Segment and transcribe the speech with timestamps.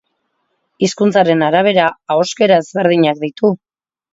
[0.87, 3.53] Hizkuntzaren arabera ahoskera ezberdinak ditu.